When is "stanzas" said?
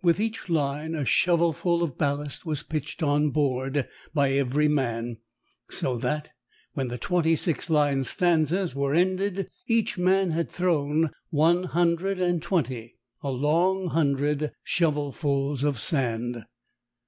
8.04-8.76